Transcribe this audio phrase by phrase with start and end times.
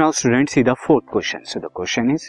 [0.00, 2.24] Now student see the fourth question so the question is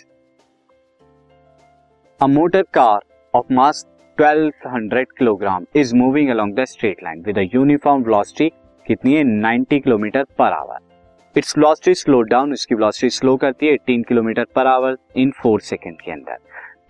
[2.21, 2.99] a motor car
[3.33, 3.85] of mass
[4.17, 8.49] 1200 kilogram is moving along the straight line with a uniform velocity
[8.85, 9.23] कितनी है?
[9.23, 14.45] 90 kilometre per hour its velocity slow down इसकी velocity slow करती है 18 kilometre
[14.55, 16.37] per our in 4 second के अंदर.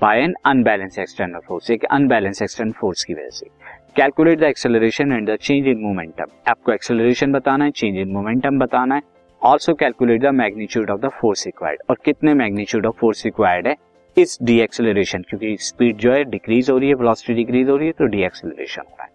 [0.02, 3.50] By an unbalance external force एक unbalance external force की वजह से.
[3.96, 8.60] Calculate the acceleration and the change in momentum आपको एक्सेलरेशन बताना है चेंज इन मोमेंटम
[8.60, 9.15] बताना है.
[9.46, 13.76] Also calculate the magnitude of the force required और कितने मैग्नीट्यूड ऑफ़ फोर्स रिक्वायर्ड है?
[14.18, 17.88] इस डी एक्सेलरेशन क्योंकि स्पीड जो है डिक्रीज हो रही है वेलोसिटी डिक्रीज हो रही
[17.88, 19.12] है तो डी एक्सेलरेशन हो। रहा है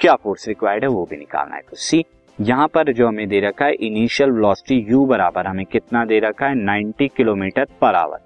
[0.00, 2.04] क्या फोर्स रिक्वायर्ड है, वो भी निकालना है। तो सी
[2.38, 6.46] यहाँ पर जो हमें दे रखा है इनिशियल वेलोसिटी u बराबर, हमें कितना दे रखा
[6.46, 6.54] है?
[6.56, 8.20] 90 किलोमीटर पर आवर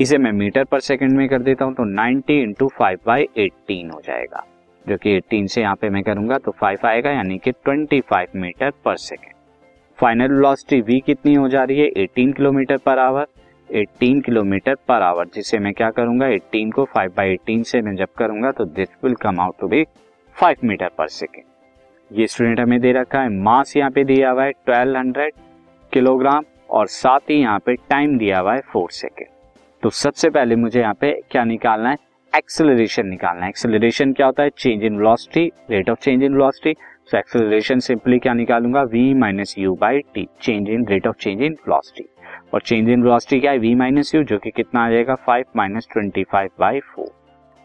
[0.00, 3.90] इसे मैं मीटर पर सेकंड में कर देता हूँ तो 90 इंटू फाइव बाई एटीन
[3.90, 4.44] हो जाएगा।
[4.84, 8.72] जो कि 18 से यहाँ पे मैं करूँगा तो 5 आएगा, यानी कि 25 मीटर
[8.84, 9.30] पर सेकेंड
[10.02, 11.90] फाइनल वेलोसिटी v कितनी हो जा रही है?
[11.90, 13.26] 18 kilometre per our
[13.74, 16.26] 18 kilometre per our जिसे मैं क्या करूँगा?
[16.26, 19.68] 18 को 5 बाई एटीन से मैं जब करूँगा तो this will come out to
[19.68, 19.84] be
[20.42, 21.44] 5 metre per second
[22.18, 25.30] ये स्टूडेंट हमें दे रखा है मास यहाँ पे दिया हुआ है 1200
[25.92, 29.28] किलोग्राम और साथ ही यहाँ पे टाइम दिया हुआ है 4 सेकेंड
[29.82, 31.96] तो सबसे पहले मुझे यहाँ पे क्या निकालना है?
[32.36, 34.50] एक्सेलरेशन निकालना है। एक्सेलरेशन क्या होता है?
[34.50, 36.76] Change in velocity rate of change in velocity
[37.08, 38.82] so acceleration simply क्या निकालूँगा?
[38.84, 42.04] V minus u by t change in rate of change in velocity
[42.54, 43.58] और चेंज इन वेलोसिटी क्या है?
[43.58, 45.16] V माइनस यू जो कि कितना आ जाएगा?
[45.28, 47.10] 5 minus twenty five by four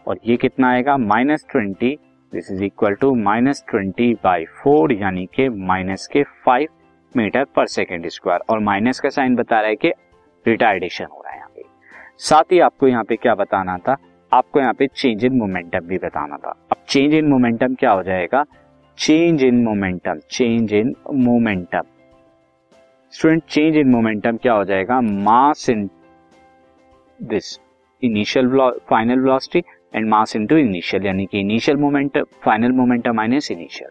[0.06, 0.96] और ये कितना आएगा?
[0.96, 1.96] Minus twenty
[2.32, 6.68] this is equal to minus twenty by four यानी कि माइनस के फाइव
[7.16, 9.92] मीटर पर सेकेंड स्क्वायर और माइनस का साइन बता रहा है कि
[10.46, 11.62] रिटायर्डेशन हो रहा है यहाँ पे।
[12.18, 13.96] साथ ही आपको यहाँ पे क्या बताना था?
[14.32, 18.02] आपको यहाँ पे चेंज इन मोमेंटम भी बताना था। अब चेंज इन मोमेंटम क्या हो
[18.02, 18.44] जाएगा?
[18.98, 21.82] Change in momentum change in momentum
[23.12, 25.00] student change in momentum क्या हो जाएगा?
[25.00, 25.88] Mass in
[27.20, 27.58] this
[28.02, 28.48] initial
[28.90, 29.62] final velocity
[29.94, 33.90] and mass into initial यानी कि initial momentum final momentum minus initial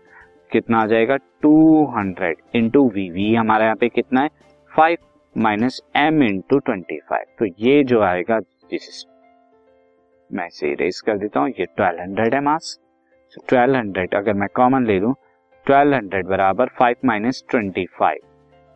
[0.51, 1.15] कितना आ जाएगा?
[1.45, 4.29] 200 हंड्रेड इंटू वी वी हमारे यहाँ पे कितना है?
[4.71, 4.97] 5
[5.35, 6.99] माइनस एम इंटू ट्वेंटी
[7.39, 9.05] तो ये जो आएगा दिस इज़
[10.29, 12.77] मैं इसे इरेज कर देता हूँ। ये 1200 है मास
[13.37, 15.15] so 1200 अगर मैं कॉमन ले लू
[15.69, 18.19] 1200 बराबर 5 माइनस ट्वेंटी फाइव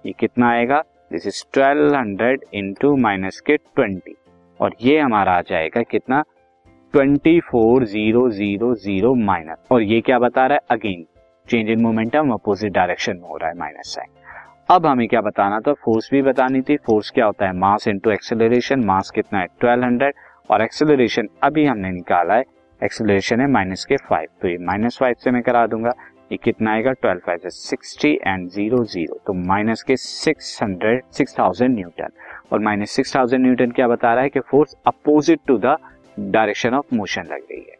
[0.05, 0.83] ये कितना आएगा?
[1.11, 3.99] This is 1200 hundred into minus के 20
[4.61, 6.23] और ये हमारा आ जाएगा कितना?
[6.95, 10.59] 24000 माइनस और ये क्या बता रहा है?
[10.69, 11.05] Again
[11.49, 14.09] change in momentum opposite direction में हो रहा है माइनस साइन
[14.69, 15.73] अब हमें क्या बताना था?
[15.73, 16.77] फोर्स भी बतानी थी.
[16.77, 17.53] फोर्स क्या होता है?
[17.53, 19.47] मास इंटू एक्सेलरेशन मास कितना है?
[19.63, 20.11] 1200
[20.51, 22.43] और एक्सेलरेशन अभी हमने निकाला है
[22.83, 25.93] एक्सेलरेशन है माइनस के फाइव तो ये माइनस फाइव से मैं करा दूँगा।
[26.31, 26.91] ये कितना आएगा?
[26.93, 32.09] Twelve five sixty and zero zero तो माइनस के six hundred, six thousand newton.
[32.51, 35.75] और माइनस सिक्स थाउज़ेंड न्यूटन क्या बता रहा है कि force opposite to the
[36.17, 37.79] direction of motion लग रही है।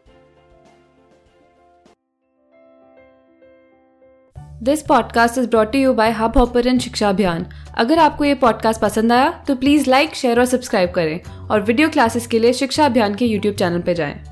[4.62, 7.46] This podcast is brought you by hub hopper शिक्षा अभियान
[7.76, 11.88] अगर आपको ये पॉडकास्ट पसंद आया तो प्लीज़ लाइक शेयर और सब्सक्राइब करें। और वीडियो
[11.88, 14.31] क्लासेस के लिए शिक्षा अभियान के यूट्यूब चैनल पर जाएँ।